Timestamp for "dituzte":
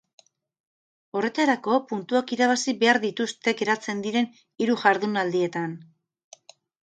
3.05-3.53